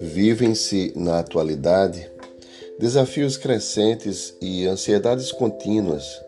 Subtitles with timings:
[0.00, 2.10] Vivem-se na atualidade
[2.78, 6.22] desafios crescentes e ansiedades contínuas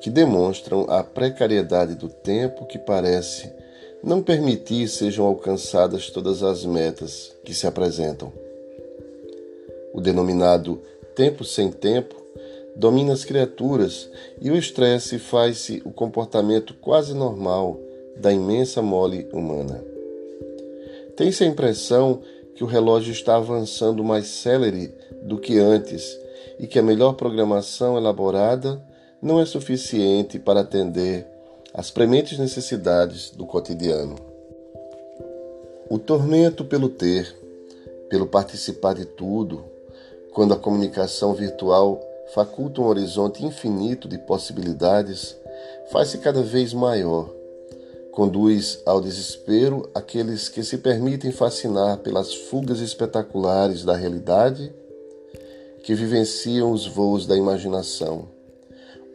[0.00, 3.50] que demonstram a precariedade do tempo que parece
[4.02, 8.32] não permitir sejam alcançadas todas as metas que se apresentam.
[9.92, 10.80] O denominado
[11.14, 12.23] tempo sem tempo
[12.76, 14.10] domina as criaturas
[14.40, 17.78] e o estresse faz-se o comportamento quase normal
[18.16, 19.82] da imensa mole humana.
[21.16, 22.20] Tem-se a impressão
[22.54, 24.92] que o relógio está avançando mais célere
[25.22, 26.18] do que antes
[26.58, 28.80] e que a melhor programação elaborada
[29.20, 31.26] não é suficiente para atender
[31.72, 34.16] às prementes necessidades do cotidiano.
[35.88, 37.34] O tormento pelo ter,
[38.08, 39.64] pelo participar de tudo,
[40.32, 42.00] quando a comunicação virtual
[42.32, 45.36] faculta um horizonte infinito de possibilidades,
[45.90, 47.30] faz-se cada vez maior
[48.14, 54.72] conduz ao desespero aqueles que se permitem fascinar pelas fugas espetaculares da realidade,
[55.82, 58.28] que vivenciam os voos da imaginação,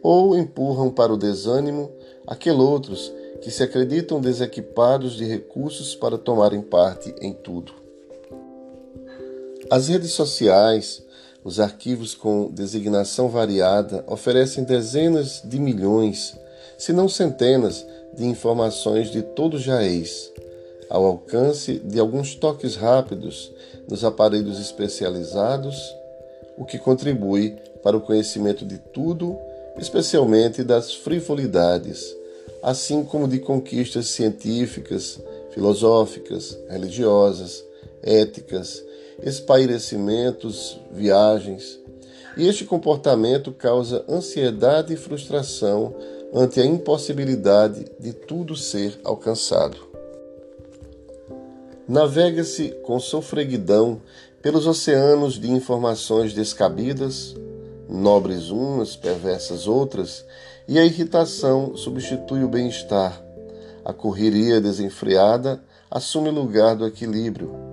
[0.02, 1.90] ou empurram para o desânimo
[2.26, 7.72] aqueles outros que se acreditam desequipados de recursos para tomarem parte em tudo.
[9.70, 11.02] As redes sociais,
[11.42, 16.38] os arquivos com designação variada oferecem dezenas de milhões,
[16.76, 20.32] se não centenas, de informações de todo jaez,
[20.88, 23.52] ao alcance de alguns toques rápidos
[23.88, 25.94] nos aparelhos especializados,
[26.56, 29.38] o que contribui para o conhecimento de tudo,
[29.78, 32.14] especialmente das frivolidades,
[32.62, 35.20] assim como de conquistas científicas,
[35.52, 37.64] filosóficas, religiosas,
[38.02, 38.84] éticas,
[39.22, 41.78] espairecimentos, viagens.
[42.36, 45.94] E este comportamento causa ansiedade e frustração
[46.32, 49.76] ante a impossibilidade de tudo ser alcançado.
[51.88, 54.00] Navega-se com sofreguidão
[54.40, 57.34] pelos oceanos de informações descabidas,
[57.88, 60.24] nobres umas, perversas outras,
[60.68, 63.20] e a irritação substitui o bem-estar.
[63.84, 65.60] A correria desenfreada
[65.90, 67.69] assume lugar do equilíbrio.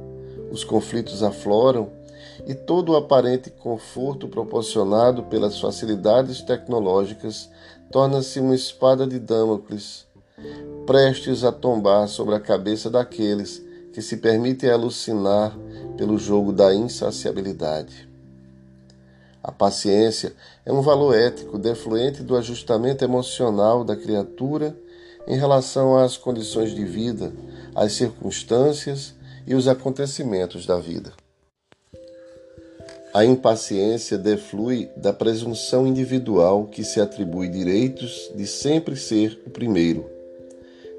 [0.51, 1.89] Os conflitos afloram
[2.45, 7.49] e todo o aparente conforto proporcionado pelas facilidades tecnológicas
[7.91, 10.05] torna-se uma espada de Damocles,
[10.85, 15.57] prestes a tombar sobre a cabeça daqueles que se permitem alucinar
[15.97, 18.07] pelo jogo da insaciabilidade.
[19.43, 20.33] A paciência
[20.65, 24.77] é um valor ético defluente do ajustamento emocional da criatura
[25.25, 27.33] em relação às condições de vida,
[27.73, 29.15] às circunstâncias
[29.47, 31.13] e os acontecimentos da vida.
[33.13, 40.05] A impaciência deflui da presunção individual que se atribui direitos de sempre ser o primeiro,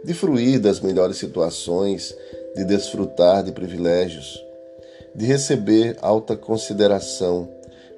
[0.03, 2.17] de fruir das melhores situações,
[2.57, 4.43] de desfrutar de privilégios,
[5.15, 7.49] de receber alta consideração,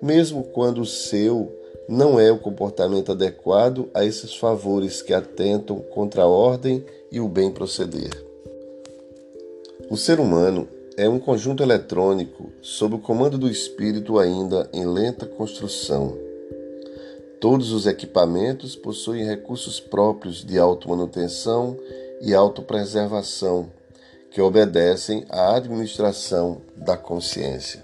[0.02, 1.56] mesmo quando o seu
[1.88, 7.28] não é o comportamento adequado a esses favores que atentam contra a ordem e o
[7.28, 8.29] bem proceder.
[9.90, 15.26] O ser humano é um conjunto eletrônico sob o comando do espírito ainda em lenta
[15.26, 16.16] construção.
[17.40, 21.76] Todos os equipamentos possuem recursos próprios de automanutenção
[22.20, 23.68] e autopreservação
[24.30, 27.82] que obedecem à administração da consciência.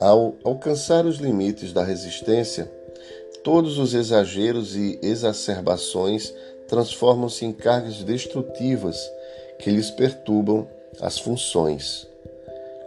[0.00, 2.68] Ao alcançar os limites da resistência,
[3.44, 6.34] todos os exageros e exacerbações
[6.66, 8.98] transformam-se em cargas destrutivas
[9.62, 10.68] que lhes perturbam
[11.00, 12.08] as funções.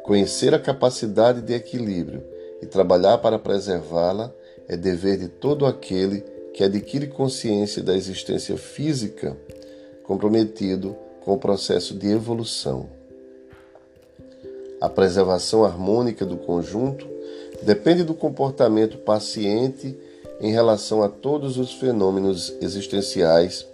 [0.04, 2.22] Conhecer a capacidade de equilíbrio
[2.62, 4.30] e trabalhar para preservá-la
[4.68, 6.20] é dever de todo aquele
[6.54, 9.38] que adquire consciência da existência física
[10.04, 12.90] comprometido com o processo de evolução.
[14.82, 17.08] A preservação harmônica do conjunto
[17.64, 19.98] depende do comportamento paciente
[20.42, 23.66] em relação a todos os fenômenos existenciais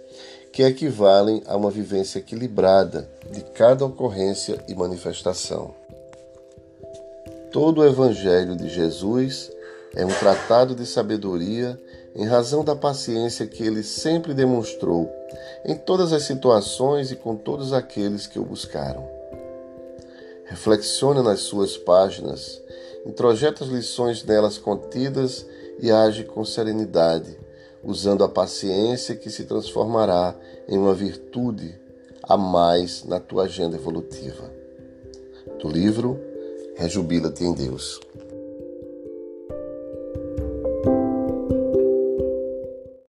[0.52, 5.74] que equivalem a uma vivência equilibrada de cada ocorrência e manifestação.
[7.50, 9.50] Todo o Evangelho de Jesus
[9.94, 11.80] é um tratado de sabedoria
[12.14, 15.10] em razão da paciência que ele sempre demonstrou
[15.64, 19.08] em todas as situações e com todos aqueles que o buscaram.
[20.44, 22.60] Reflexiona nas suas páginas,
[23.06, 25.46] introjeta as lições nelas contidas
[25.80, 27.41] e age com serenidade
[27.82, 30.34] usando a paciência que se transformará
[30.68, 31.78] em uma virtude
[32.22, 34.50] a mais na tua agenda evolutiva.
[35.60, 36.18] Do livro
[36.74, 38.00] Rejubila-te em Deus.